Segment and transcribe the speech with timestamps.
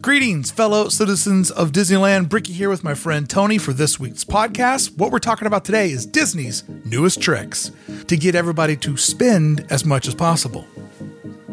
[0.00, 2.28] Greetings, fellow citizens of Disneyland.
[2.28, 4.96] Bricky here with my friend Tony for this week's podcast.
[4.96, 7.72] What we're talking about today is Disney's newest tricks
[8.06, 10.66] to get everybody to spend as much as possible.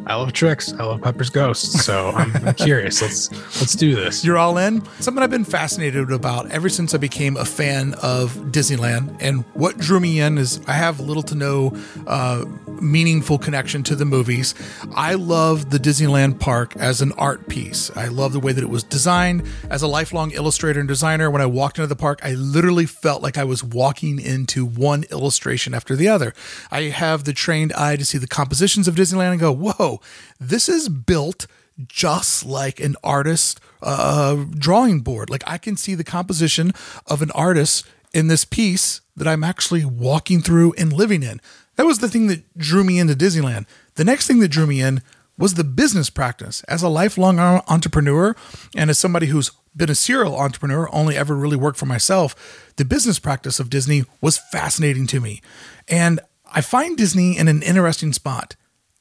[0.07, 0.71] I love tricks.
[0.73, 1.79] I love Pepper's Ghost.
[1.79, 3.01] So I'm, I'm curious.
[3.01, 4.23] Let's let's do this.
[4.23, 4.85] You're all in.
[4.99, 9.79] Something I've been fascinated about ever since I became a fan of Disneyland, and what
[9.79, 11.75] drew me in is I have little to no
[12.05, 12.45] uh,
[12.81, 14.55] meaningful connection to the movies.
[14.95, 17.95] I love the Disneyland park as an art piece.
[17.95, 19.47] I love the way that it was designed.
[19.69, 23.21] As a lifelong illustrator and designer, when I walked into the park, I literally felt
[23.21, 26.33] like I was walking into one illustration after the other.
[26.71, 30.01] I have the trained eye to see the compositions of Disneyland and go, whoa
[30.39, 31.47] this is built
[31.87, 35.29] just like an artist uh, drawing board.
[35.29, 36.71] Like I can see the composition
[37.05, 41.41] of an artist in this piece that I'm actually walking through and living in.
[41.75, 43.65] That was the thing that drew me into Disneyland.
[43.95, 45.01] The next thing that drew me in
[45.37, 46.63] was the business practice.
[46.63, 48.35] As a lifelong entrepreneur
[48.75, 52.85] and as somebody who's been a serial entrepreneur, only ever really worked for myself, the
[52.85, 55.41] business practice of Disney was fascinating to me.
[55.87, 56.21] And
[56.53, 58.55] I find Disney in an interesting spot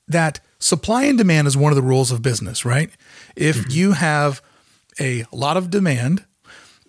[0.08, 2.90] that supply and demand is one of the rules of business, right?
[3.36, 3.70] If mm-hmm.
[3.70, 4.42] you have
[5.00, 6.24] a lot of demand,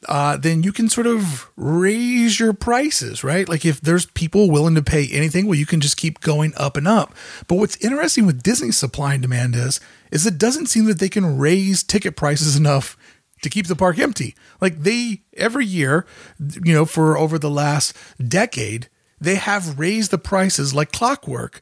[0.07, 3.47] uh, then you can sort of raise your prices, right?
[3.47, 6.77] Like if there's people willing to pay anything, well, you can just keep going up
[6.77, 7.13] and up.
[7.47, 9.79] But what's interesting with Disney's supply and demand is,
[10.11, 12.97] is it doesn't seem that they can raise ticket prices enough
[13.41, 14.35] to keep the park empty.
[14.61, 16.05] Like they every year,
[16.39, 17.95] you know, for over the last
[18.25, 18.89] decade,
[19.19, 21.61] they have raised the prices like clockwork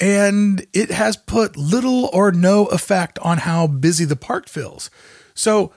[0.00, 4.90] and it has put little or no effect on how busy the park feels.
[5.34, 5.72] So,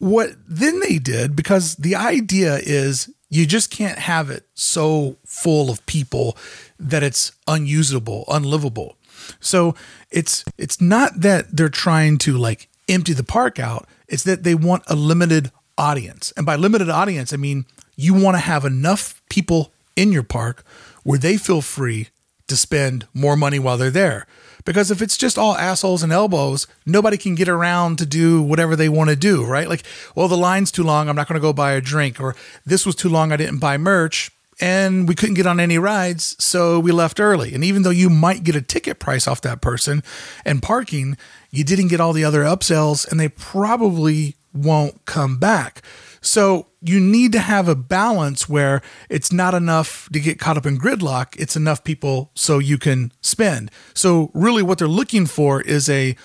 [0.00, 5.70] what then they did, because the idea is you just can't have it so full
[5.70, 6.36] of people
[6.78, 8.96] that it's unusable, unlivable.
[9.40, 9.74] So
[10.10, 14.54] it's it's not that they're trying to like empty the park out, it's that they
[14.54, 16.32] want a limited audience.
[16.36, 20.64] And by limited audience, I mean you want to have enough people in your park
[21.04, 22.08] where they feel free
[22.50, 24.26] to spend more money while they're there.
[24.64, 28.76] Because if it's just all assholes and elbows, nobody can get around to do whatever
[28.76, 29.68] they want to do, right?
[29.68, 29.84] Like,
[30.14, 32.84] well, the line's too long, I'm not going to go buy a drink, or this
[32.84, 34.30] was too long, I didn't buy merch,
[34.60, 37.54] and we couldn't get on any rides, so we left early.
[37.54, 40.02] And even though you might get a ticket price off that person
[40.44, 41.16] and parking,
[41.50, 45.82] you didn't get all the other upsells, and they probably won't come back.
[46.20, 50.66] So you need to have a balance where it's not enough to get caught up
[50.66, 51.34] in gridlock.
[51.38, 53.70] It's enough people so you can spend.
[53.94, 56.16] So really what they're looking for is a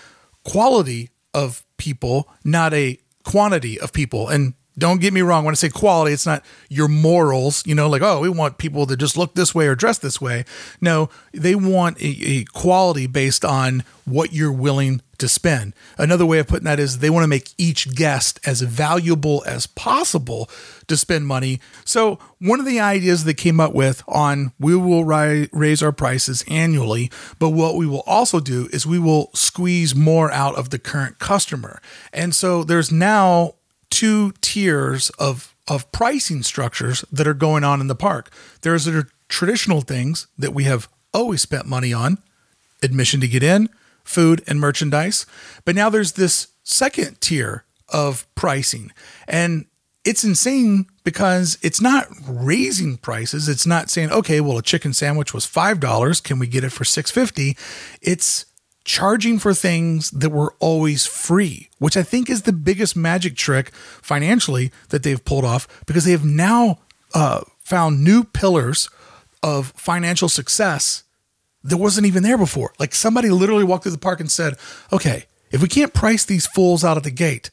[0.44, 4.28] quality of people, not a quantity of people.
[4.28, 5.46] And don't get me wrong.
[5.46, 8.86] When I say quality, it's not your morals, you know, like, oh, we want people
[8.88, 10.46] to just look this way or dress this way.
[10.82, 15.74] No, they want a, a quality based on what you're willing to spend.
[15.98, 19.66] Another way of putting that is they want to make each guest as valuable as
[19.66, 20.50] possible
[20.88, 21.60] to spend money.
[21.86, 25.94] So, one of the ideas they came up with on we will ri- raise our
[25.94, 27.10] prices annually,
[27.40, 31.18] but what we will also do is we will squeeze more out of the current
[31.18, 31.82] customer.
[32.14, 33.56] And so there's now
[33.96, 38.30] two tiers of of pricing structures that are going on in the park.
[38.62, 42.20] There's the traditional things that we have always spent money on,
[42.84, 43.70] admission to get in,
[44.04, 45.26] food and merchandise.
[45.64, 48.92] But now there's this second tier of pricing.
[49.30, 49.66] And
[50.04, 53.48] it's insane because it's not raising prices.
[53.48, 56.22] It's not saying, okay, well, a chicken sandwich was $5.
[56.22, 57.58] Can we get it for 650?
[58.02, 58.46] It's
[58.86, 63.74] charging for things that were always free, which I think is the biggest magic trick
[63.74, 66.80] financially that they've pulled off because they have now
[67.14, 68.88] uh, found new pillars
[69.44, 71.04] of financial success
[71.64, 72.74] that wasn't even there before.
[72.80, 74.56] Like somebody literally walked through the park and said,
[74.94, 77.50] okay, if we can't price these fools out at the gate,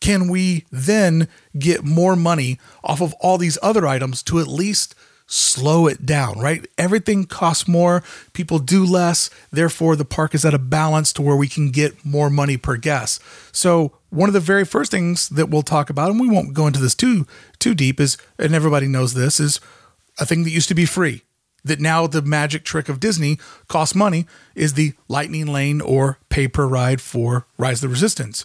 [0.00, 4.94] can we then get more money off of all these other items to at least
[5.34, 6.64] slow it down, right?
[6.78, 11.34] Everything costs more, people do less, therefore the park is at a balance to where
[11.34, 13.20] we can get more money per guest.
[13.50, 16.68] So, one of the very first things that we'll talk about and we won't go
[16.68, 17.26] into this too
[17.58, 19.60] too deep is and everybody knows this is
[20.20, 21.22] a thing that used to be free.
[21.64, 23.38] That now the magic trick of Disney
[23.68, 28.44] costs money is the lightning lane or pay per ride for Rise of the Resistance.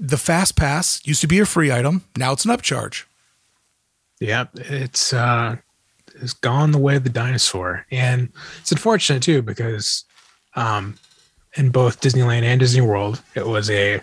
[0.00, 3.04] The fast pass used to be a free item, now it's an upcharge.
[4.18, 5.58] Yeah, it's uh
[6.20, 8.30] has gone the way of the dinosaur, and
[8.60, 10.04] it's unfortunate too because
[10.54, 10.96] um,
[11.54, 14.00] in both Disneyland and Disney World, it was a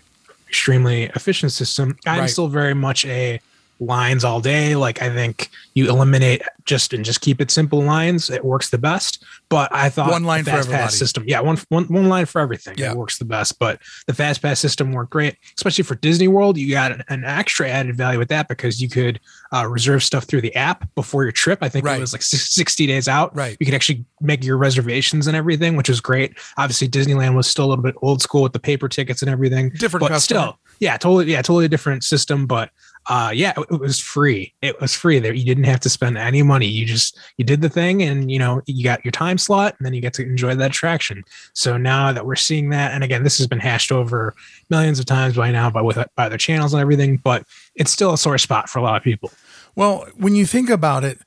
[0.47, 1.97] extremely efficient system.
[2.05, 2.29] I'm right.
[2.29, 3.39] still very much a
[3.79, 4.75] lines all day.
[4.75, 8.29] Like I think you eliminate just and just keep it simple lines.
[8.29, 9.23] It works the best.
[9.49, 10.83] But I thought one line the for fast everybody.
[10.85, 12.75] pass system, yeah, one, one one line for everything.
[12.77, 12.91] Yeah.
[12.91, 13.59] It works the best.
[13.59, 16.57] But the fast pass system worked great, especially for Disney World.
[16.57, 19.19] You got an, an extra added value with that because you could
[19.53, 21.59] uh, reserve stuff through the app before your trip.
[21.61, 21.97] I think Right.
[21.97, 23.35] it was like sixty days out.
[23.35, 23.55] Right.
[23.59, 26.35] You could actually make your reservations and everything, which was great.
[26.57, 29.69] Obviously, Disneyland was still a little bit old school with the paper tickets and everything
[29.69, 30.39] Different but customer.
[30.41, 32.71] still yeah totally yeah totally different system but
[33.07, 34.53] uh yeah it, it was free.
[34.61, 35.19] It was free.
[35.19, 36.67] There you didn't have to spend any money.
[36.67, 39.85] You just you did the thing and you know you got your time slot and
[39.85, 41.23] then you get to enjoy that attraction.
[41.53, 44.35] So now that we're seeing that and again this has been hashed over
[44.69, 47.45] millions of times by now by with by other channels and everything but
[47.75, 49.31] it's still a sore spot for a lot of people.
[49.75, 51.19] Well, when you think about it,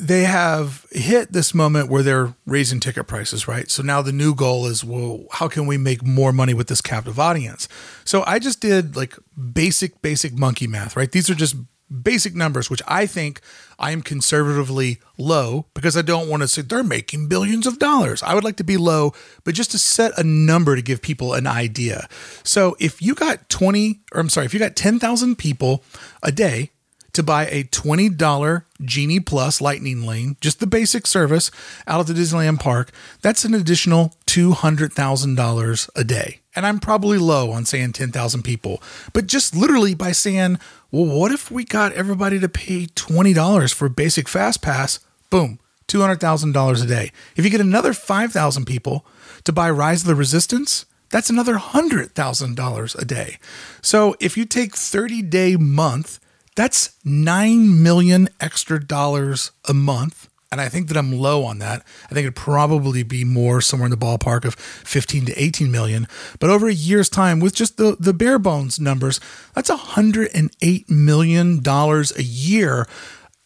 [0.00, 3.70] they have hit this moment where they're raising ticket prices, right?
[3.70, 6.80] So now the new goal is, well, how can we make more money with this
[6.80, 7.68] captive audience?
[8.04, 9.16] So I just did like
[9.52, 11.10] basic, basic monkey math, right?
[11.10, 11.56] These are just
[12.02, 13.40] basic numbers, which I think
[13.78, 18.22] I am conservatively low because I don't want to say they're making billions of dollars.
[18.22, 19.12] I would like to be low,
[19.44, 22.08] but just to set a number to give people an idea.
[22.44, 25.84] So if you got 20, or I'm sorry, if you got 10,000 people
[26.22, 26.70] a day,
[27.12, 31.50] to buy a $20 Genie Plus Lightning Lane, just the basic service
[31.86, 32.90] out of the Disneyland Park,
[33.20, 36.40] that's an additional $200,000 a day.
[36.54, 40.58] And I'm probably low on saying 10,000 people, but just literally by saying,
[40.90, 44.98] well, what if we got everybody to pay $20 for basic Fast Pass?
[45.30, 45.58] Boom,
[45.88, 47.12] $200,000 a day.
[47.36, 49.04] If you get another 5,000 people
[49.44, 53.38] to buy Rise of the Resistance, that's another $100,000 a day.
[53.82, 56.20] So if you take 30 day month,
[56.56, 60.28] that's 9 million extra dollars a month.
[60.52, 61.84] And I think that I'm low on that.
[62.06, 66.08] I think it'd probably be more somewhere in the ballpark of 15 to 18 million.
[66.40, 69.20] But over a year's time, with just the, the bare bones numbers,
[69.54, 72.88] that's $108 million a year,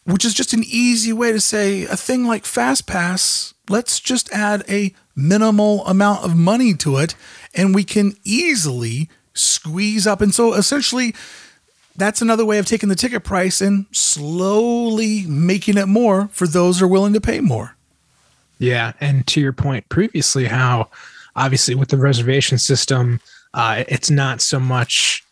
[0.05, 4.63] which is just an easy way to say a thing like FastPass, let's just add
[4.67, 7.15] a minimal amount of money to it
[7.53, 10.21] and we can easily squeeze up.
[10.21, 11.13] And so essentially,
[11.97, 16.79] that's another way of taking the ticket price and slowly making it more for those
[16.79, 17.75] who are willing to pay more.
[18.59, 20.89] Yeah, and to your point previously, how
[21.35, 23.19] obviously with the reservation system,
[23.53, 25.23] uh, it's not so much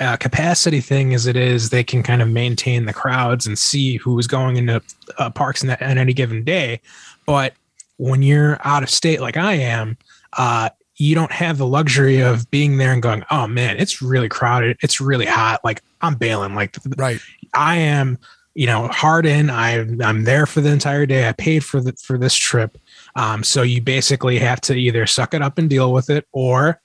[0.00, 3.96] a capacity thing as it is they can kind of maintain the crowds and see
[3.96, 4.82] who is going into
[5.18, 6.80] uh, parks in on any given day.
[7.26, 7.52] But
[7.98, 9.98] when you're out of state like I am,
[10.38, 14.28] uh, you don't have the luxury of being there and going, "Oh man, it's really
[14.28, 14.78] crowded.
[14.82, 15.60] It's really hot.
[15.64, 16.54] Like I'm bailing.
[16.54, 17.20] Like Right.
[17.54, 18.18] I am,
[18.54, 19.48] you know, hard in.
[19.50, 21.28] I I'm there for the entire day.
[21.28, 22.76] I paid for the for this trip.
[23.16, 26.80] Um, so you basically have to either suck it up and deal with it, or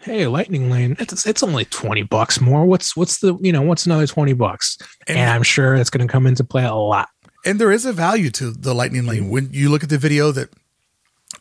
[0.00, 2.64] hey, lightning lane, it's it's only twenty bucks more.
[2.64, 4.76] What's what's the you know what's another twenty bucks?
[5.06, 7.08] And- And, I'm sure it's going to come into play a lot.
[7.46, 9.28] And there is a value to the Lightning Lane.
[9.28, 10.48] When you look at the video that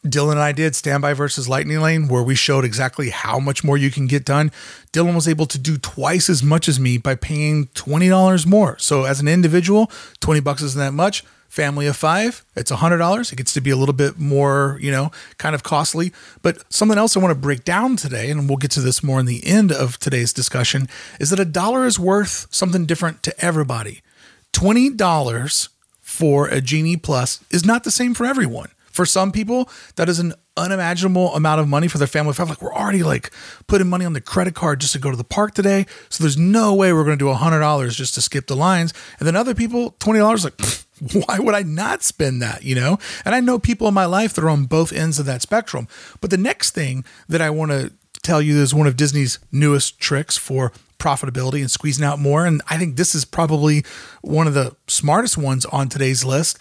[0.05, 3.77] Dylan and I did, Standby versus Lightning Lane, where we showed exactly how much more
[3.77, 4.51] you can get done,
[4.91, 8.77] Dylan was able to do twice as much as me by paying $20 more.
[8.79, 11.23] So as an individual, 20 bucks isn't that much.
[11.47, 13.31] Family of five, it's $100.
[13.31, 16.11] It gets to be a little bit more, you know, kind of costly.
[16.41, 19.19] But something else I want to break down today, and we'll get to this more
[19.19, 23.45] in the end of today's discussion, is that a dollar is worth something different to
[23.45, 24.01] everybody.
[24.53, 25.69] $20
[26.01, 28.69] for a Genie Plus is not the same for everyone.
[28.93, 32.47] For some people, that is an unimaginable amount of money for their family five.
[32.47, 33.31] Like we're already like
[33.67, 35.85] putting money on the credit card just to go to the park today.
[36.09, 38.93] So there's no way we're going to do hundred dollars just to skip the lines.
[39.19, 40.85] And then other people, twenty dollars, like pfft,
[41.27, 42.63] why would I not spend that?
[42.63, 42.99] You know.
[43.25, 45.87] And I know people in my life that are on both ends of that spectrum.
[46.21, 49.99] But the next thing that I want to tell you is one of Disney's newest
[49.99, 52.45] tricks for profitability and squeezing out more.
[52.45, 53.83] And I think this is probably
[54.21, 56.59] one of the smartest ones on today's list.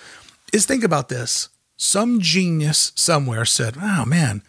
[0.53, 1.49] Is think about this
[1.83, 4.43] some genius somewhere said, oh man,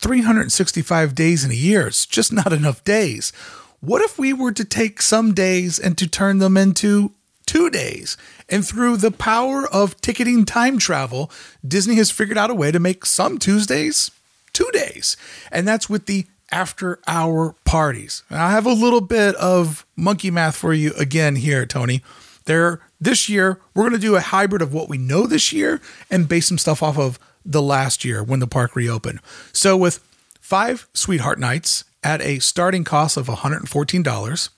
[0.00, 3.32] 365 days in a year, it's just not enough days.
[3.80, 7.12] What if we were to take some days and to turn them into
[7.46, 8.16] two days?
[8.48, 11.30] And through the power of ticketing time travel,
[11.66, 14.10] Disney has figured out a way to make some Tuesdays
[14.52, 15.16] two days.
[15.50, 18.22] And that's with the after hour parties.
[18.30, 22.02] I have a little bit of monkey math for you again here, Tony.
[22.46, 25.80] There this year, we're going to do a hybrid of what we know this year
[26.10, 29.20] and base some stuff off of the last year when the park reopened.
[29.52, 29.98] So with
[30.40, 34.48] five sweetheart nights at a starting cost of $114,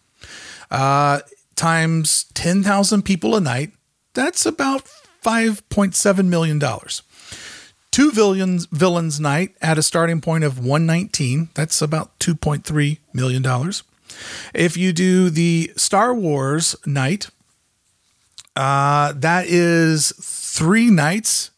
[0.70, 1.20] uh,
[1.54, 3.72] times 10,000 people a night,
[4.14, 4.84] that's about
[5.24, 6.60] $5.7 million.
[7.90, 13.82] Two villains villains night at a starting point of 119, that's about 2.3 million dollars.
[14.54, 17.28] If you do the Star Wars night
[18.56, 21.50] Uh, that is three nights.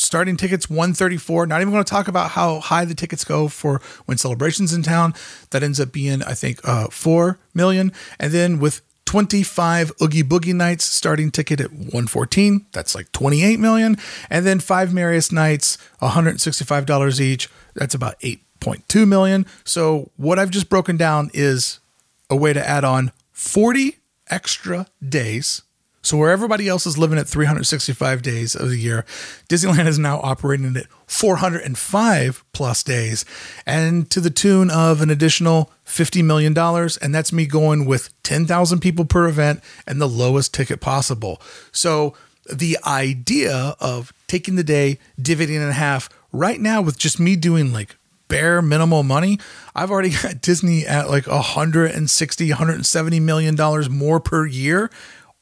[0.00, 1.46] Starting tickets 134.
[1.46, 4.82] Not even going to talk about how high the tickets go for when celebrations in
[4.82, 5.12] town.
[5.50, 7.92] That ends up being, I think, uh, four million.
[8.18, 12.66] And then with 25 Oogie Boogie nights, starting ticket at 114.
[12.72, 13.96] That's like 28 million.
[14.28, 17.48] And then five Merriest nights, $165 each.
[17.74, 19.46] That's about 8.2 million.
[19.64, 21.80] So what I've just broken down is
[22.28, 23.96] a way to add on 40
[24.28, 25.62] extra days.
[26.08, 29.04] So where everybody else is living at 365 days of the year,
[29.50, 33.26] Disneyland is now operating at 405 plus days
[33.66, 36.56] and to the tune of an additional $50 million.
[36.56, 41.42] And that's me going with 10,000 people per event and the lowest ticket possible.
[41.72, 42.14] So
[42.50, 47.70] the idea of taking the day, dividing in half right now with just me doing
[47.70, 47.96] like
[48.28, 49.38] bare minimal money,
[49.74, 54.90] I've already got Disney at like 160, 170 million dollars more per year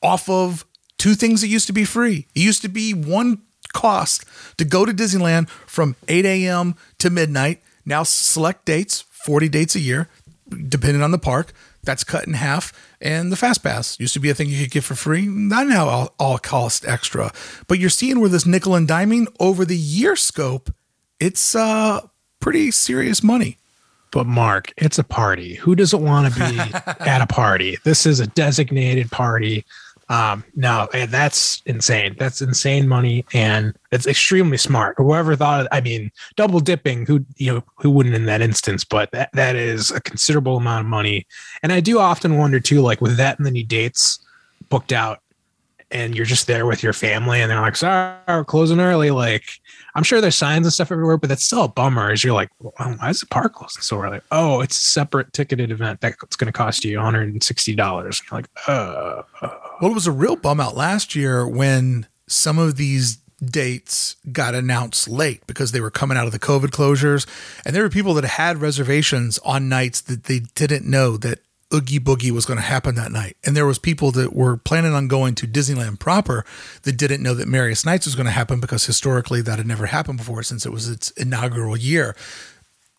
[0.03, 0.65] off of
[0.99, 2.27] two things that used to be free.
[2.35, 4.25] It used to be one cost
[4.59, 6.75] to go to Disneyland from 8 a.m.
[6.99, 7.63] to midnight.
[7.85, 10.09] Now select dates, 40 dates a year,
[10.69, 11.53] depending on the park.
[11.85, 12.73] That's cut in half.
[13.01, 15.27] And the Fast Pass used to be a thing you could get for free.
[15.27, 17.33] Not now all, all cost extra.
[17.69, 20.73] But you're seeing where this nickel and diming over the year scope,
[21.21, 22.01] it's uh
[22.41, 23.59] pretty serious money.
[24.11, 25.55] But Mark, it's a party.
[25.57, 26.59] Who doesn't want to be
[27.05, 27.77] at a party?
[27.85, 29.65] This is a designated party.
[30.09, 32.15] Um, no, that's insane.
[32.19, 34.95] That's insane money, and it's extremely smart.
[34.99, 37.07] Whoever thought, of, I mean, double dipping.
[37.07, 38.85] Who you know, who wouldn't in that instance?
[38.85, 41.27] But that, that is a considerable amount of money.
[41.63, 44.21] And I do often wonder too, like with that many dates
[44.69, 45.21] booked out,
[45.91, 49.45] and you're just there with your family, and they're like, "Sorry, we're closing early." Like,
[49.97, 52.13] I'm sure there's signs and stuff everywhere, but that's still a bummer.
[52.13, 54.21] As you're like, well, why is the park closing so early?
[54.31, 58.23] Oh, it's a separate ticketed event that's going to cost you 160 dollars.
[58.31, 59.66] Like, uh, uh.
[59.81, 64.55] Well, it was a real bum out last year when some of these dates got
[64.55, 67.27] announced late because they were coming out of the COVID closures,
[67.65, 71.41] and there were people that had reservations on nights that they didn't know that
[71.75, 73.37] Oogie Boogie was going to happen that night.
[73.45, 76.47] And there was people that were planning on going to Disneyland proper
[76.83, 79.87] that didn't know that Merriest Nights was going to happen because historically that had never
[79.87, 82.17] happened before since it was its inaugural year.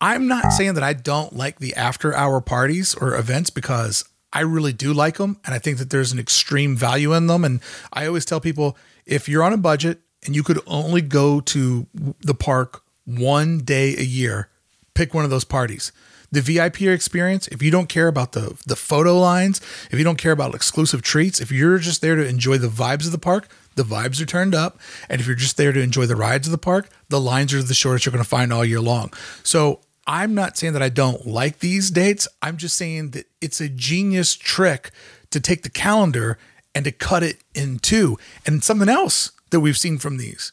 [0.00, 4.40] I'm not saying that I don't like the after hour parties or events because I
[4.40, 7.60] really do like them and I think that there's an extreme value in them and
[7.92, 11.86] I always tell people if you're on a budget and you could only go to
[12.20, 14.50] the park one day a year,
[14.94, 15.92] pick one of those parties
[16.30, 20.18] the VIP experience, if you don't care about the the photo lines, if you don't
[20.18, 23.48] care about exclusive treats, if you're just there to enjoy the vibes of the park,
[23.76, 24.78] the vibes are turned up.
[25.08, 27.62] And if you're just there to enjoy the rides of the park, the lines are
[27.62, 29.12] the shortest you're going to find all year long.
[29.42, 32.26] So I'm not saying that I don't like these dates.
[32.40, 34.90] I'm just saying that it's a genius trick
[35.30, 36.38] to take the calendar
[36.74, 38.18] and to cut it in two.
[38.46, 40.52] And something else that we've seen from these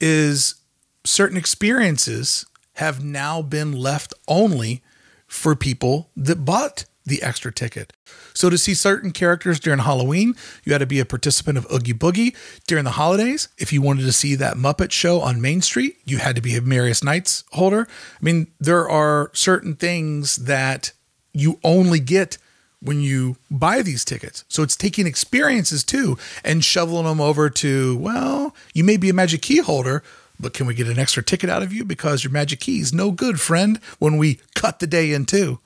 [0.00, 0.56] is
[1.04, 4.82] certain experiences have now been left only
[5.28, 7.92] for people that bought the extra ticket.
[8.32, 11.92] So to see certain characters during Halloween, you had to be a participant of Oogie
[11.92, 12.34] Boogie.
[12.66, 16.18] During the holidays, if you wanted to see that Muppet show on Main Street, you
[16.18, 17.86] had to be a Merriest Nights holder.
[17.90, 20.92] I mean, there are certain things that
[21.34, 22.38] you only get
[22.82, 24.44] when you buy these tickets.
[24.48, 29.14] So it's taking experiences too and shoveling them over to, well, you may be a
[29.14, 30.02] Magic Key holder,
[30.40, 32.94] but can we get an extra ticket out of you because your magic key is
[32.94, 35.60] no good, friend, when we cut the day in two?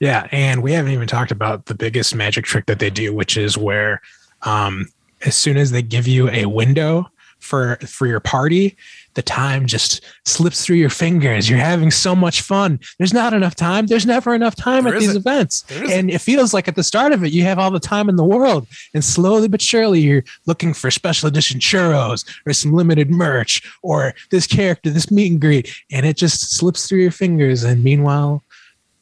[0.00, 3.36] Yeah, and we haven't even talked about the biggest magic trick that they do, which
[3.36, 4.00] is where
[4.42, 4.86] um,
[5.24, 8.76] as soon as they give you a window for for your party,
[9.14, 11.48] the time just slips through your fingers.
[11.50, 12.80] You're having so much fun.
[12.98, 13.86] There's not enough time.
[13.86, 15.64] There's never enough time there at these events.
[15.90, 18.16] And it feels like at the start of it, you have all the time in
[18.16, 18.66] the world.
[18.94, 24.14] And slowly but surely, you're looking for special edition churros or some limited merch or
[24.30, 25.74] this character, this meet and greet.
[25.90, 27.64] And it just slips through your fingers.
[27.64, 28.42] And meanwhile,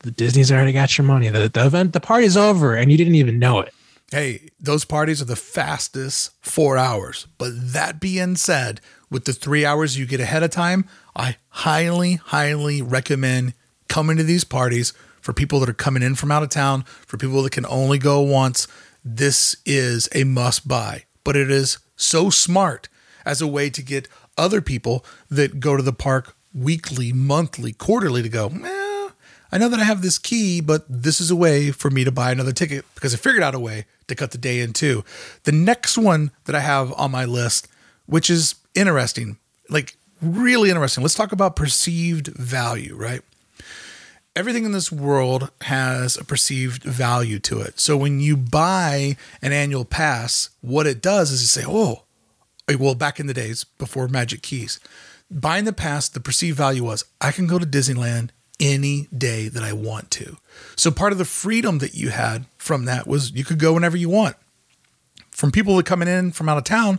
[0.00, 1.28] the Disney's already got your money.
[1.28, 3.72] The, the event, the party's over, and you didn't even know it.
[4.10, 7.26] Hey, those parties are the fastest four hours.
[7.36, 12.14] But that being said, with the three hours you get ahead of time, I highly,
[12.14, 13.54] highly recommend
[13.88, 17.18] coming to these parties for people that are coming in from out of town, for
[17.18, 18.66] people that can only go once.
[19.04, 22.88] This is a must buy, but it is so smart
[23.24, 28.22] as a way to get other people that go to the park weekly, monthly, quarterly
[28.22, 28.87] to go, eh,
[29.50, 32.12] I know that I have this key, but this is a way for me to
[32.12, 35.04] buy another ticket because I figured out a way to cut the day in two.
[35.44, 37.68] The next one that I have on my list,
[38.06, 39.38] which is interesting,
[39.70, 41.02] like really interesting.
[41.02, 43.22] Let's talk about perceived value, right?
[44.38, 47.80] everything in this world has a perceived value to it.
[47.80, 52.04] So when you buy an annual pass, what it does is you say, oh,
[52.68, 54.78] eh, well, back in the days before Magic Keys,
[55.28, 59.62] buying the pass, the perceived value was I can go to Disneyland any day that
[59.62, 60.36] I want to.
[60.76, 63.96] So part of the freedom that you had from that was you could go whenever
[63.96, 64.36] you want.
[65.30, 66.98] From people that coming in from out of town,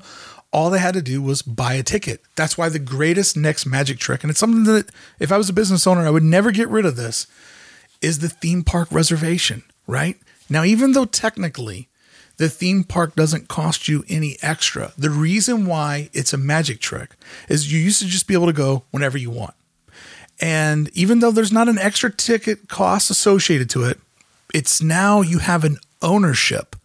[0.51, 2.21] all they had to do was buy a ticket.
[2.35, 4.89] That's why the greatest next magic trick, and it's something that
[5.19, 7.27] if I was a business owner, I would never get rid of this,
[8.01, 10.17] is the theme park reservation, right?
[10.49, 11.89] Now, even though technically
[12.37, 17.11] the theme park doesn't cost you any extra, the reason why it's a magic trick
[17.49, 19.53] is you used to just be able to go whenever you want.
[20.41, 23.99] And even though there's not an extra ticket cost associated to it,
[24.53, 26.75] it's now you have an ownership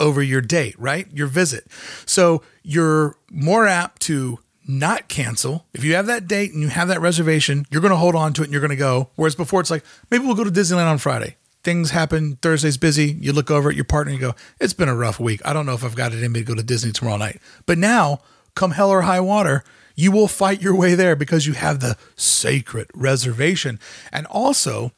[0.00, 1.06] over your date, right?
[1.12, 1.66] Your visit.
[2.06, 5.66] So you're more apt to not cancel.
[5.74, 8.32] If you have that date and you have that reservation, you're going to hold on
[8.34, 9.10] to it and you're going to go.
[9.16, 11.36] Whereas before, it's like, maybe we'll go to Disneyland on Friday.
[11.62, 12.36] Things happen.
[12.36, 13.12] Thursday's busy.
[13.20, 15.40] You look over at your partner and you go, it's been a rough week.
[15.44, 17.40] I don't know if I've got it in me to go to Disney tomorrow night.
[17.66, 18.20] But now,
[18.54, 21.96] come hell or high water, you will fight your way there because you have the
[22.16, 23.78] sacred reservation.
[24.12, 24.92] And also,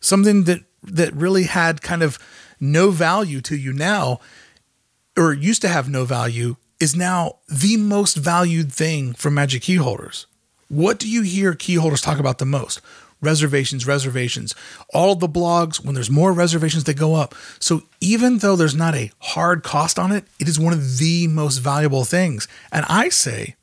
[0.00, 2.18] something that that really had kind of
[2.60, 4.20] no value to you now
[5.16, 9.76] or used to have no value is now the most valued thing for magic key
[9.76, 10.26] holders.
[10.68, 12.80] What do you hear key holders talk about the most?
[13.20, 14.54] Reservations, reservations.
[14.92, 17.36] All the blogs, when there's more reservations, they go up.
[17.60, 21.28] So even though there's not a hard cost on it, it is one of the
[21.28, 22.48] most valuable things.
[22.72, 23.54] And I say,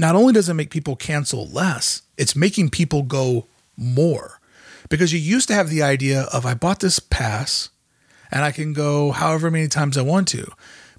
[0.00, 4.40] not only does it make people cancel less, it's making people go more.
[4.88, 7.68] Because you used to have the idea of I bought this pass
[8.30, 10.50] and I can go however many times I want to.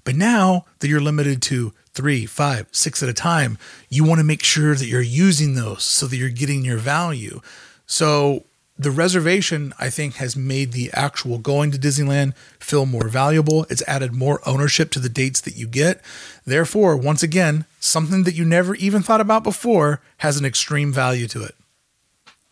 [0.04, 4.24] But now that you're limited to three, five, six at a time, you want to
[4.24, 7.40] make sure that you're using those so that you're getting your value.
[7.86, 8.44] So
[8.78, 13.64] the reservation, I think, has made the actual going to Disneyland feel more valuable.
[13.68, 16.00] It's added more ownership to the dates that you get.
[16.46, 21.28] Therefore, once again, something that you never even thought about before has an extreme value
[21.28, 21.54] to it.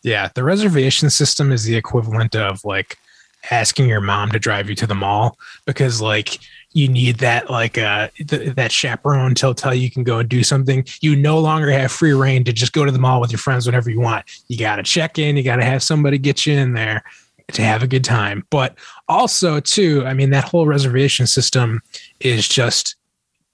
[0.03, 2.97] Yeah, the reservation system is the equivalent of like
[3.49, 6.39] asking your mom to drive you to the mall because like
[6.73, 10.43] you need that like uh th- that chaperone to tell you can go and do
[10.43, 13.39] something you no longer have free rein to just go to the mall with your
[13.39, 14.25] friends whenever you want.
[14.47, 17.03] You got to check in you got to have somebody get you in there
[17.53, 18.45] to have a good time.
[18.49, 21.81] But also too i mean that whole reservation system
[22.19, 22.95] is just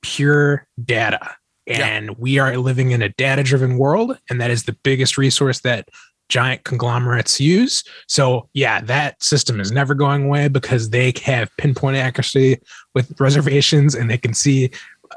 [0.01, 1.35] pure data.
[1.65, 2.15] And yeah.
[2.17, 5.89] we are living in a data driven world and that is the biggest resource that
[6.29, 7.83] giant conglomerates use.
[8.07, 12.59] So yeah, that system is never going away because they have pinpoint accuracy
[12.93, 14.71] with reservations and they can see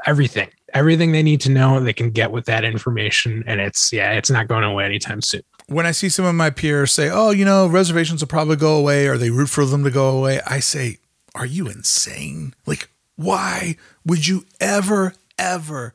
[0.06, 0.48] everything.
[0.72, 3.42] Everything they need to know, they can get with that information.
[3.46, 5.42] And it's yeah, it's not going away anytime soon.
[5.66, 8.76] When I see some of my peers say, Oh, you know, reservations will probably go
[8.76, 10.98] away or they root for them to go away, I say,
[11.34, 12.54] Are you insane?
[12.66, 15.94] Like, why would you ever, ever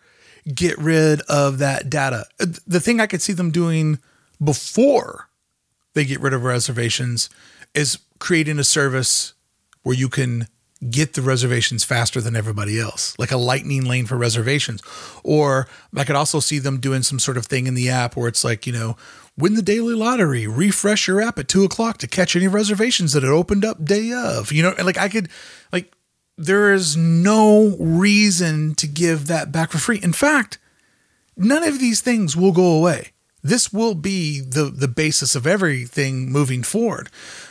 [0.54, 2.26] get rid of that data?
[2.40, 4.00] Uh, the thing I could see them doing
[4.44, 5.30] before
[5.94, 7.30] they get rid of reservations
[7.74, 9.34] is creating a service
[9.84, 10.48] where you can
[10.90, 14.82] get the reservations faster than everybody else, like a lightning lane for reservations.
[15.24, 18.28] Or I could also see them doing some sort of thing in the app where
[18.28, 18.98] it's like, you know,
[19.38, 23.24] win the daily lottery, refresh your app at two o'clock to catch any reservations that
[23.24, 24.52] had opened up day of.
[24.52, 25.30] You know, and like I could,
[25.72, 25.94] like,
[26.38, 30.00] there is no reason to give that back for free.
[30.04, 30.58] In fact,
[31.38, 33.12] none of these things will go away
[33.46, 37.10] this will be the the basis of everything moving forward.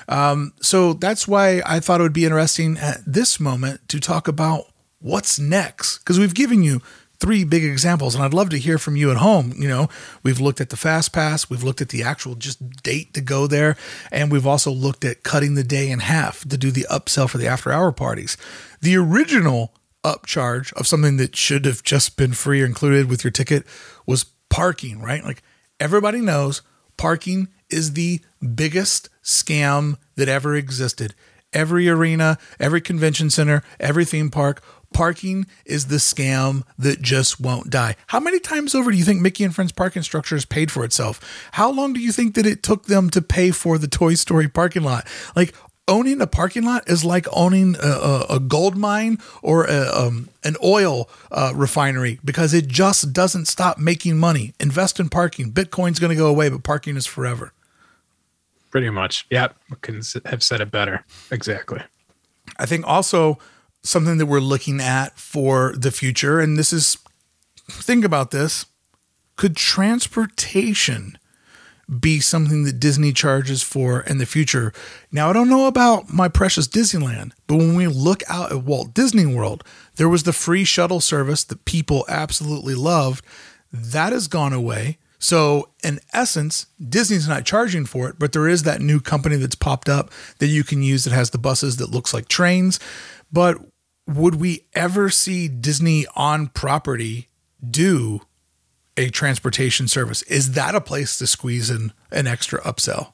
[0.08, 4.26] Um, so that's why I thought it would be interesting at this moment to talk
[4.26, 4.64] about
[4.98, 6.82] what's next because we've given you
[7.20, 9.52] three big examples and I'd love to hear from you at home.
[9.56, 9.88] You know,
[10.24, 13.46] we've looked at the fast pass, we've looked at the actual just date to go
[13.46, 13.76] there,
[14.10, 17.38] and we've also looked at cutting the day in half to do the upsell for
[17.38, 18.36] the after hour parties.
[18.80, 23.30] The original upcharge of something that should have just been free or included with your
[23.30, 23.64] ticket
[24.06, 25.22] was parking, right?
[25.22, 25.40] Like
[25.84, 26.62] everybody knows
[26.96, 28.18] parking is the
[28.54, 31.14] biggest scam that ever existed.
[31.52, 37.68] Every arena, every convention center, every theme park, parking is the scam that just won't
[37.68, 37.96] die.
[38.06, 40.84] How many times over do you think Mickey and Friends parking structure has paid for
[40.84, 41.20] itself?
[41.52, 44.48] How long do you think that it took them to pay for the Toy Story
[44.48, 45.06] parking lot?
[45.36, 45.54] Like
[45.86, 50.28] owning a parking lot is like owning a, a, a gold mine or a, um,
[50.42, 54.54] an oil uh, refinery because it just doesn't stop making money.
[54.58, 55.52] Invest in parking.
[55.52, 57.52] Bitcoin's going to go away, but parking is forever.
[58.70, 59.26] Pretty much.
[59.30, 59.56] Yep.
[59.82, 61.04] Couldn't have said it better.
[61.30, 61.80] Exactly.
[62.58, 63.38] I think also
[63.82, 66.98] something that we're looking at for the future, and this is
[67.68, 68.66] think about this
[69.36, 71.18] could transportation
[72.00, 74.72] be something that Disney charges for in the future.
[75.12, 78.94] Now, I don't know about my precious Disneyland, but when we look out at Walt
[78.94, 79.64] Disney World,
[79.96, 83.24] there was the free shuttle service that people absolutely loved.
[83.72, 84.98] That has gone away.
[85.18, 89.54] So, in essence, Disney's not charging for it, but there is that new company that's
[89.54, 92.78] popped up that you can use that has the buses that looks like trains.
[93.32, 93.58] But
[94.06, 97.28] would we ever see Disney on property
[97.70, 98.20] do
[98.96, 100.22] a transportation service.
[100.22, 103.12] Is that a place to squeeze in an extra upsell?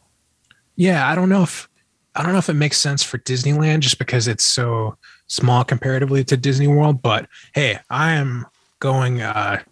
[0.76, 1.68] Yeah, I don't know if
[2.14, 4.96] I don't know if it makes sense for Disneyland just because it's so
[5.28, 7.02] small comparatively to Disney World.
[7.02, 8.46] But hey, I am
[8.80, 9.62] going uh,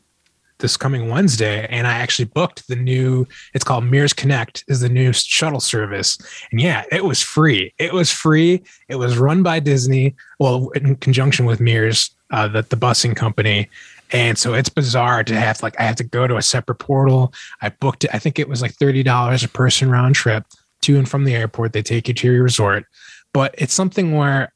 [0.59, 3.27] this coming Wednesday, and I actually booked the new.
[3.55, 6.18] It's called Mears Connect, is the new shuttle service,
[6.51, 7.73] and yeah, it was free.
[7.79, 8.62] It was free.
[8.88, 13.68] It was run by Disney, well, in conjunction with Mears, uh, the the busing company,
[14.11, 17.33] and so it's bizarre to have like I have to go to a separate portal.
[17.61, 18.11] I booked it.
[18.12, 20.44] I think it was like thirty dollars a person round trip
[20.83, 21.73] to and from the airport.
[21.73, 22.85] They take you to your resort,
[23.33, 24.53] but it's something where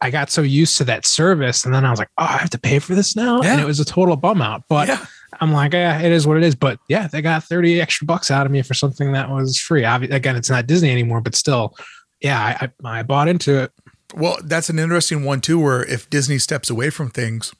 [0.00, 2.50] I got so used to that service, and then I was like, oh, I have
[2.50, 3.52] to pay for this now, yeah.
[3.52, 4.62] and it was a total bum out.
[4.68, 5.04] But yeah.
[5.40, 6.54] I'm like, yeah, it is what it is.
[6.54, 9.84] But yeah, they got thirty extra bucks out of me for something that was free.
[9.84, 11.76] Again, it's not Disney anymore, but still,
[12.20, 13.72] yeah, I, I bought into it.
[14.14, 15.58] Well, that's an interesting one too.
[15.58, 17.52] Where if Disney steps away from things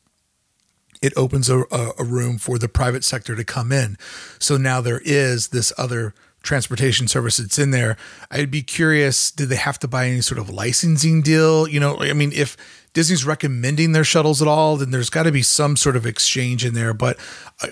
[1.02, 1.64] it opens a,
[1.98, 3.96] a, room for the private sector to come in.
[4.38, 7.96] So now there is this other transportation service that's in there.
[8.30, 11.68] I'd be curious, did they have to buy any sort of licensing deal?
[11.68, 12.56] You know, I mean, if
[12.94, 16.64] Disney's recommending their shuttles at all, then there's got to be some sort of exchange
[16.64, 16.94] in there.
[16.94, 17.18] But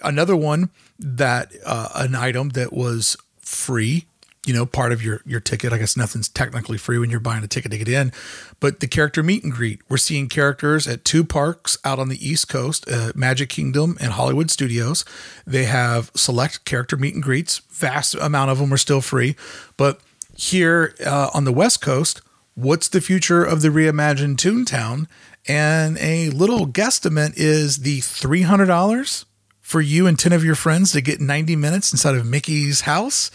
[0.03, 4.07] another one that uh, an item that was free
[4.45, 5.73] you know, part of your your ticket.
[5.73, 8.13] I guess nothing's technically free when you're buying a ticket to get in,
[8.61, 9.81] but the character meet and greet.
[9.89, 14.13] We're seeing characters at two parks out on the East Coast, uh, Magic Kingdom and
[14.13, 15.05] Hollywood Studios.
[15.47, 17.63] They have select character meet and greets.
[17.71, 19.37] Vast amount of them are still free,
[19.77, 20.01] but
[20.37, 22.21] here uh, on the West Coast,
[22.55, 25.07] what's the future of the reimagined Toontown?
[25.47, 29.27] And a little guesstimate is the three hundred dollars
[29.61, 33.31] for you and ten of your friends to get ninety minutes inside of Mickey's house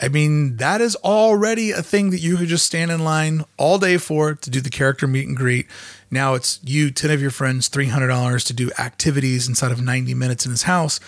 [0.00, 3.78] I mean, that is already a thing that you could just stand in line all
[3.78, 5.66] day for to do the character meet and greet.
[6.10, 10.44] Now it's you, 10 of your friends, $300 to do activities inside of 90 minutes
[10.44, 11.00] in his house.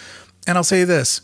[0.46, 1.20] And I'll say this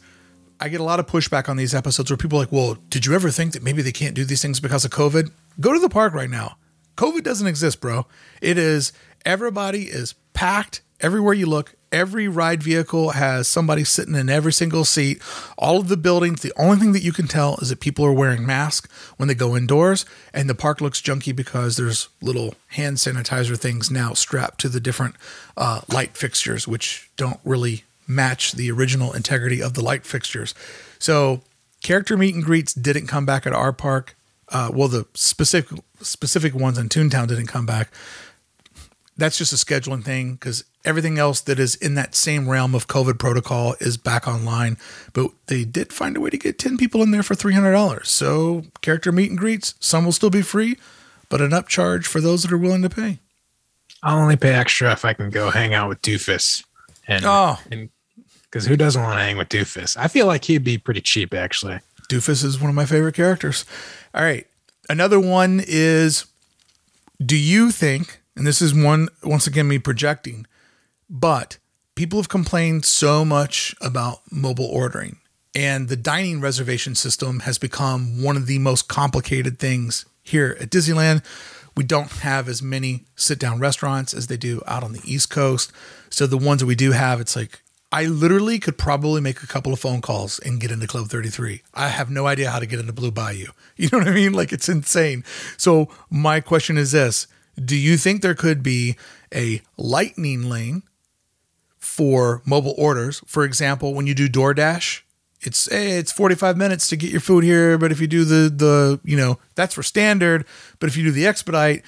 [0.61, 3.05] I get a lot of pushback on these episodes where people are like, well, did
[3.05, 5.31] you ever think that maybe they can't do these things because of COVID?
[5.61, 6.57] Go to the park right now.
[6.97, 8.07] COVID doesn't exist, bro.
[8.41, 8.93] It is
[9.25, 11.75] everybody is packed everywhere you look.
[11.93, 15.23] Every ride vehicle has somebody sitting in every single seat.
[15.57, 18.13] All of the buildings, the only thing that you can tell is that people are
[18.13, 22.97] wearing masks when they go indoors, and the park looks junky because there's little hand
[22.97, 25.15] sanitizer things now strapped to the different
[25.57, 30.55] uh, light fixtures, which don't really match the original integrity of the light fixtures.
[30.99, 31.41] So,
[31.83, 34.17] character meet and greets didn't come back at our park.
[34.49, 37.91] Uh, well, the specific specific ones in Toontown didn't come back
[39.17, 42.87] that's just a scheduling thing because everything else that is in that same realm of
[42.87, 44.79] COVID protocol is back online.
[45.13, 48.07] But they did find a way to get 10 people in there for $300.
[48.07, 50.77] So, character meet and greets, some will still be free,
[51.29, 53.19] but an upcharge for those that are willing to pay.
[54.03, 56.65] I'll only pay extra if I can go hang out with Doofus.
[57.09, 57.59] And, oh.
[57.71, 57.91] and
[58.45, 59.97] because who doesn't want to hang with Doofus?
[59.97, 61.81] I feel like he'd be pretty cheap, actually.
[62.09, 63.65] Doofus is one of my favorite characters.
[64.15, 64.47] All right.
[64.89, 66.27] Another one is
[67.25, 70.47] Do you think and this is one once again me projecting,
[71.09, 71.59] but
[71.95, 75.19] people have complained so much about mobile ordering
[75.57, 80.69] and the dining reservation system has become one of the most complicated things here at
[80.69, 81.25] Disneyland.
[81.75, 85.31] We don't have as many sit down restaurants as they do out on the East
[85.31, 85.73] Coast.
[86.11, 89.47] So the ones that we do have, it's like I literally could probably make a
[89.47, 91.63] couple of phone calls and get into Club 33.
[91.73, 93.47] I have no idea how to get into Blue Bayou.
[93.79, 94.33] You know what I mean?
[94.33, 95.23] Like it's insane.
[95.59, 97.27] So my question is this
[97.63, 98.97] do you think there could be
[99.35, 100.83] a lightning lane
[101.87, 103.23] for mobile orders?
[103.27, 105.03] For example, when you do DoorDash,
[105.41, 108.51] it's hey, it's 45 minutes to get your food here, but if you do the
[108.51, 110.45] the, you know, that's for standard,
[110.81, 111.85] but if you do the expedite,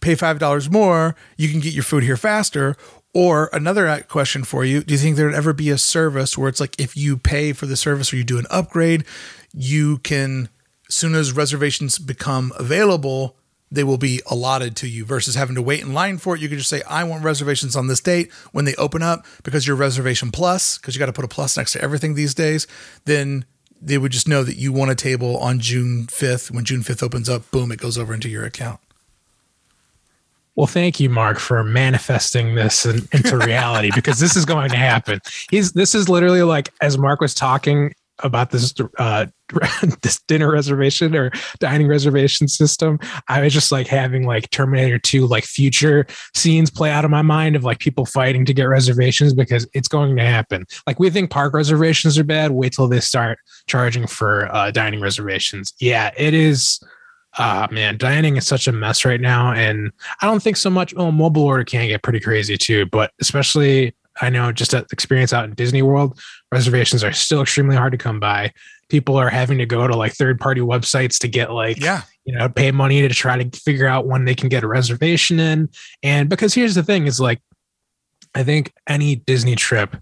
[0.00, 2.76] pay $5 more, you can get your food here faster.
[3.14, 6.50] Or another uh, question for you, do you think there'd ever be a service where
[6.50, 9.06] it's like if you pay for the service or you do an upgrade,
[9.54, 10.50] you can
[10.88, 13.36] as soon as reservations become available,
[13.70, 16.40] they will be allotted to you versus having to wait in line for it.
[16.40, 18.32] You can just say, I want reservations on this date.
[18.52, 21.56] When they open up, because you're reservation plus, because you got to put a plus
[21.56, 22.66] next to everything these days,
[23.04, 23.44] then
[23.80, 26.50] they would just know that you want a table on June 5th.
[26.50, 28.80] When June 5th opens up, boom, it goes over into your account.
[30.54, 34.76] Well, thank you, Mark, for manifesting this in, into reality because this is going to
[34.76, 35.20] happen.
[35.50, 39.26] He's this is literally like as Mark was talking, about this uh,
[40.02, 42.98] this dinner reservation or dining reservation system,
[43.28, 47.22] I was just like having like Terminator 2 like future scenes play out of my
[47.22, 50.66] mind of like people fighting to get reservations because it's going to happen.
[50.86, 55.00] Like we think park reservations are bad, wait till they start charging for uh, dining
[55.00, 55.72] reservations.
[55.80, 56.80] Yeah, it is
[57.38, 59.52] uh man, dining is such a mess right now.
[59.52, 60.94] And I don't think so much.
[60.96, 65.32] Oh, mobile order can get pretty crazy too, but especially I know just that experience
[65.32, 66.18] out in Disney World,
[66.52, 68.52] reservations are still extremely hard to come by.
[68.88, 72.02] People are having to go to like third party websites to get like, Yeah.
[72.24, 75.38] you know, pay money to try to figure out when they can get a reservation
[75.40, 75.68] in.
[76.02, 77.40] And because here's the thing is like,
[78.34, 79.96] I think any Disney trip,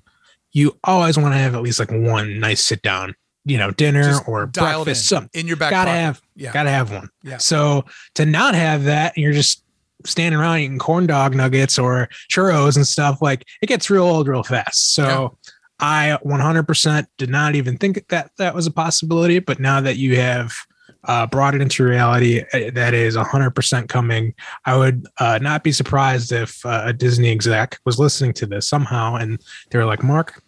[0.52, 4.02] you always want to have at least like one nice sit down, you know, dinner
[4.04, 5.40] Just or breakfast, in, something.
[5.40, 5.98] in your back Gotta pocket.
[6.00, 6.52] have, Yeah.
[6.52, 7.08] gotta have one.
[7.24, 7.38] Yeah.
[7.38, 9.63] So to not have that, you're just
[10.04, 13.20] standing around eating corn dog nuggets or churros and stuff.
[13.22, 14.94] Like it gets real old real fast.
[14.94, 15.36] So
[15.80, 19.38] I 100% did not even think that that was a possibility.
[19.38, 20.52] But now that you have
[21.04, 24.34] uh, brought it into reality, uh, that is 100% coming.
[24.64, 28.68] I would uh, not be surprised if uh, a Disney exec was listening to this
[28.68, 30.42] somehow and they were like, Mark,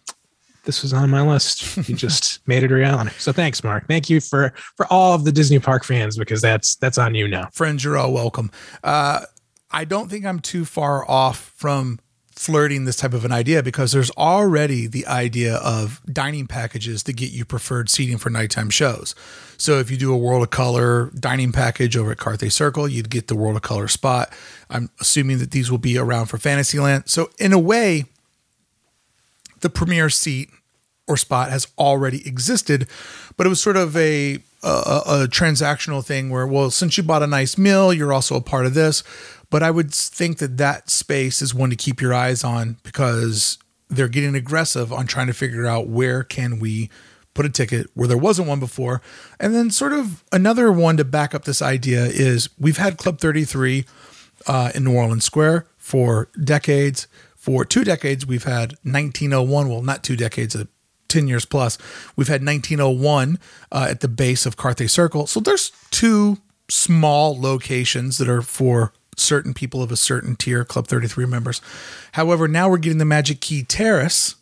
[0.67, 1.77] this was on my list.
[1.87, 3.11] You just made it a reality.
[3.17, 3.87] So thanks, Mark.
[3.87, 7.27] Thank you for for all of the Disney park fans because that's that's on you
[7.27, 7.47] now.
[7.53, 8.51] friends, you're all welcome.
[8.83, 9.21] Uh,
[9.71, 11.99] I don't think I'm too far off from
[12.31, 17.11] flirting this type of an idea because there's already the idea of dining packages to
[17.11, 19.15] get you preferred seating for nighttime shows.
[19.57, 23.09] So if you do a World of Color dining package over at Carthay Circle, you'd
[23.09, 24.31] get the World of Color spot.
[24.69, 27.09] I'm assuming that these will be around for Fantasmic.
[27.09, 28.05] So in a way,
[29.61, 30.49] the premier seat
[31.07, 32.87] or spot has already existed,
[33.35, 37.23] but it was sort of a, a a transactional thing where, well, since you bought
[37.23, 39.03] a nice meal, you're also a part of this.
[39.49, 43.57] But I would think that that space is one to keep your eyes on because
[43.89, 46.89] they're getting aggressive on trying to figure out where can we
[47.33, 49.01] put a ticket where there wasn't one before.
[49.39, 53.19] And then sort of another one to back up this idea is we've had Club
[53.19, 53.85] 33
[54.47, 57.07] uh, in New Orleans Square for decades.
[57.35, 59.69] For two decades, we've had 1901.
[59.69, 60.65] Well, not two decades, uh,
[61.07, 61.77] 10 years plus.
[62.15, 63.39] We've had 1901
[63.71, 65.27] uh, at the base of Carthay Circle.
[65.27, 70.87] So there's two small locations that are for certain people of a certain tier, Club
[70.87, 71.61] 33 members.
[72.13, 74.35] However, now we're getting the Magic Key Terrace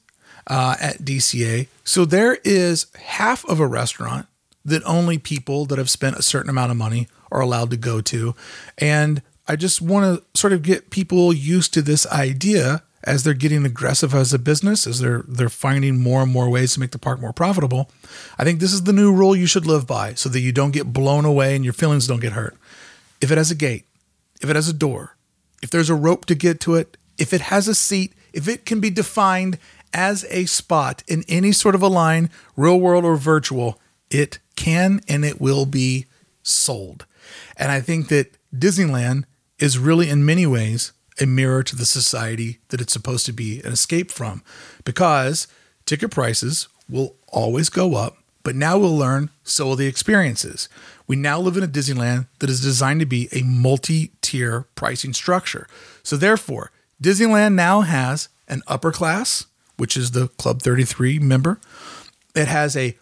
[0.47, 1.67] uh, at DCA.
[1.83, 4.27] So there is half of a restaurant
[4.63, 8.01] that only people that have spent a certain amount of money are allowed to go
[8.01, 8.35] to.
[8.77, 13.35] And I just want to sort of get people used to this idea as they're
[13.35, 16.89] getting aggressive as a business, as they're they're finding more and more ways to make
[16.89, 17.91] the park more profitable.
[18.39, 20.71] I think this is the new rule you should live by so that you don't
[20.71, 22.57] get blown away and your feelings don't get hurt.
[23.21, 23.85] If it has a gate,
[24.41, 25.15] if it has a door,
[25.61, 28.65] if there's a rope to get to it, if it has a seat, if it
[28.65, 29.57] can be defined
[29.93, 33.79] as a spot in any sort of a line, real world or virtual,
[34.11, 36.05] it can and it will be
[36.43, 37.05] sold.
[37.57, 39.23] And I think that Disneyland
[39.57, 43.61] is really, in many ways, a mirror to the society that it's supposed to be
[43.61, 44.43] an escape from
[44.83, 45.47] because
[45.85, 50.67] ticket prices will always go up, but now we'll learn so will the experiences.
[51.07, 55.13] We now live in a Disneyland that is designed to be a multi tier pricing
[55.13, 55.67] structure.
[56.03, 59.45] So, therefore, Disneyland now has an upper class,
[59.77, 61.59] which is the Club 33 member.
[62.35, 62.97] It has a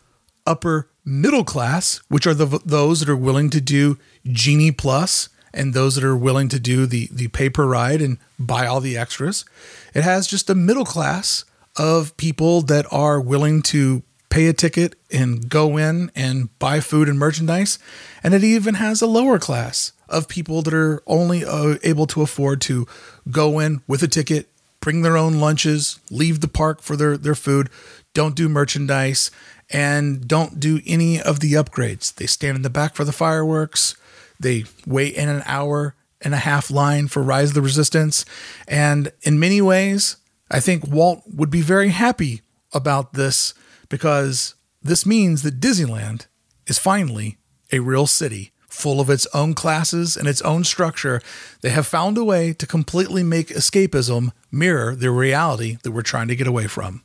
[0.46, 5.74] upper middle class, which are the those that are willing to do Genie Plus and
[5.74, 8.98] those that are willing to do the the pay per ride and buy all the
[8.98, 9.46] extras.
[9.94, 14.96] It has just a middle class of people that are willing to pay a ticket
[15.12, 17.78] and go in and buy food and merchandise.
[18.24, 22.24] And it even has a lower class of people that are only uh, able to
[22.24, 22.88] afford to
[23.30, 27.36] go in with a ticket, bring their own lunches, leave the park for their, their
[27.36, 27.70] food,
[28.16, 29.30] don't do merchandise,
[29.70, 32.12] and don't do any of the upgrades.
[32.16, 33.96] They stand in the back for the fireworks.
[34.40, 38.26] They wait in an hour and a half line for Rise of the Resistance.
[38.68, 40.18] And in many ways,
[40.50, 42.42] I think Walt would be very happy
[42.74, 43.54] about this
[43.94, 46.26] because this means that Disneyland
[46.66, 47.38] is finally
[47.72, 51.22] a real city full of its own classes and its own structure.
[51.62, 56.28] They have found a way to completely make escapism mirror the reality that we're trying
[56.30, 57.04] to get away from.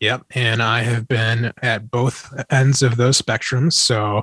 [0.00, 0.24] Yep.
[0.30, 3.74] And I have been at both ends of those spectrums.
[3.74, 4.22] So,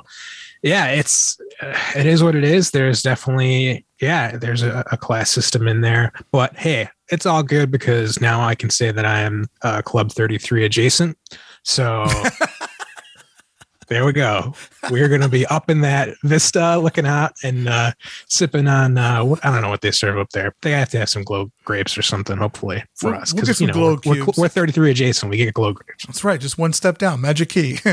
[0.64, 2.72] yeah, it's, uh, it is what it is.
[2.72, 6.12] There's definitely, yeah, there's a, a class system in there.
[6.32, 10.12] But hey, it's all good because now I can say that I am uh, Club
[10.12, 11.18] 33 adjacent.
[11.64, 12.06] So,
[13.88, 14.54] there we go.
[14.90, 17.92] We're going to be up in that vista, looking out and uh,
[18.28, 18.98] sipping on.
[18.98, 20.56] Uh, I don't know what they serve up there.
[20.62, 23.34] They have to have some glow grapes or something, hopefully, for We'll- us.
[23.34, 25.30] we'll Because you know we're, we're, we're 33 adjacent.
[25.30, 26.06] We get glow grapes.
[26.06, 27.22] That's right, just one step down.
[27.22, 27.80] Magic key.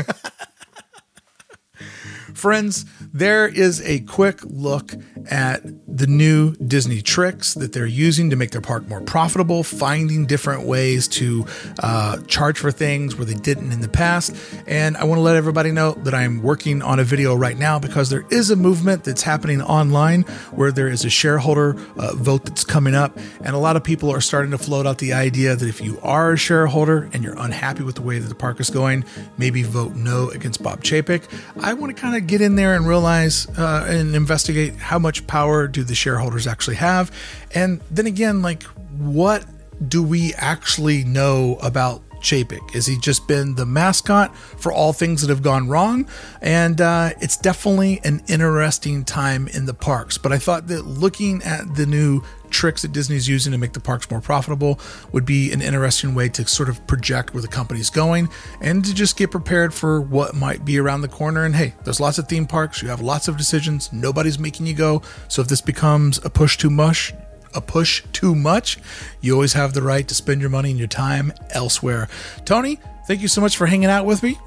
[2.33, 4.93] Friends, there is a quick look
[5.29, 10.25] at the new Disney tricks that they're using to make their park more profitable, finding
[10.25, 11.45] different ways to
[11.79, 14.35] uh, charge for things where they didn't in the past.
[14.67, 17.79] And I want to let everybody know that I'm working on a video right now
[17.79, 22.45] because there is a movement that's happening online where there is a shareholder uh, vote
[22.45, 23.17] that's coming up.
[23.43, 25.99] And a lot of people are starting to float out the idea that if you
[26.01, 29.05] are a shareholder and you're unhappy with the way that the park is going,
[29.37, 31.23] maybe vote no against Bob Chapek.
[31.61, 35.27] I want to kind of get in there and realize uh, and investigate how much
[35.27, 37.11] power do the shareholders actually have.
[37.53, 38.63] And then again, like,
[38.97, 39.45] what
[39.87, 42.71] do we actually know about Chapek?
[42.71, 46.07] Has he just been the mascot for all things that have gone wrong?
[46.41, 50.17] And uh, it's definitely an interesting time in the parks.
[50.17, 53.79] But I thought that looking at the new tricks that Disney's using to make the
[53.79, 54.79] parks more profitable
[55.11, 58.29] would be an interesting way to sort of project where the company's going
[58.61, 61.45] and to just get prepared for what might be around the corner.
[61.45, 62.81] And hey, there's lots of theme parks.
[62.81, 63.91] You have lots of decisions.
[63.91, 65.01] Nobody's making you go.
[65.27, 67.13] So if this becomes a push too much,
[67.53, 68.77] a push too much,
[69.21, 72.07] you always have the right to spend your money and your time elsewhere.
[72.45, 74.37] Tony, thank you so much for hanging out with me.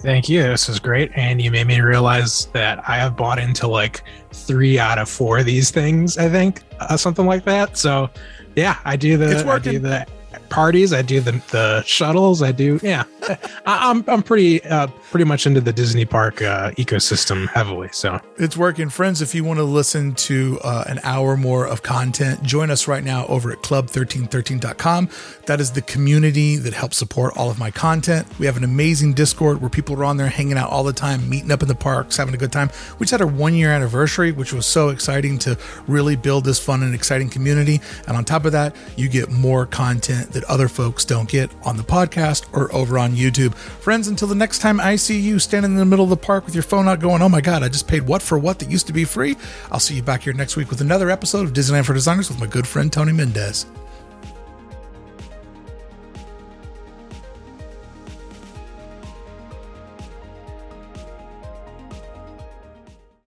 [0.00, 0.42] Thank you.
[0.42, 1.10] This is great.
[1.16, 5.38] And you made me realize that I have bought into like three out of four
[5.38, 7.76] of these things, I think, uh, something like that.
[7.76, 8.08] So,
[8.54, 10.06] yeah, I do the I do the
[10.50, 13.04] parties, I do the the shuttles, I do yeah.
[13.28, 17.88] I, I'm I'm pretty uh pretty much into the Disney park uh ecosystem heavily.
[17.92, 18.88] So It's working.
[18.88, 22.86] Friends, if you want to listen to uh, an hour more of content, join us
[22.88, 25.08] right now over at club1313.com.
[25.46, 28.26] That is the community that helps support all of my content.
[28.38, 31.28] We have an amazing Discord where people are on there hanging out all the time,
[31.28, 32.70] meeting up in the parks, having a good time.
[32.98, 36.58] We just had our one year anniversary, which was so exciting to really build this
[36.58, 37.80] fun and exciting community.
[38.06, 41.76] And on top of that, you get more content that other folks don't get on
[41.76, 43.54] the podcast or over on YouTube.
[43.54, 46.46] Friends, until the next time I see you standing in the middle of the park
[46.46, 48.70] with your phone out going, oh my God, I just paid what for what that
[48.70, 49.36] used to be free.
[49.70, 52.40] I'll see you back here next week with another episode of Disneyland for Designers with
[52.40, 53.66] my good friend Tony Mendez.